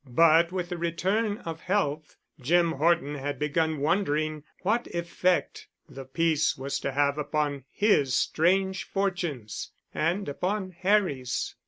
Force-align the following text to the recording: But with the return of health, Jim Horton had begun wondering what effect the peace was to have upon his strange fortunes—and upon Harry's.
But 0.09 0.51
with 0.51 0.69
the 0.69 0.79
return 0.79 1.37
of 1.45 1.59
health, 1.61 2.15
Jim 2.39 2.71
Horton 2.71 3.13
had 3.13 3.37
begun 3.37 3.77
wondering 3.79 4.43
what 4.63 4.87
effect 4.95 5.67
the 5.87 6.05
peace 6.05 6.57
was 6.57 6.79
to 6.79 6.91
have 6.93 7.19
upon 7.19 7.65
his 7.71 8.15
strange 8.17 8.83
fortunes—and 8.85 10.27
upon 10.27 10.71
Harry's. 10.71 11.53